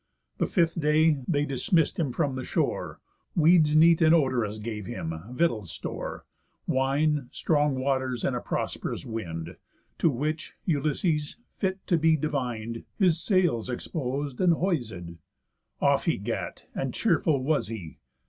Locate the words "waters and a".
7.75-8.39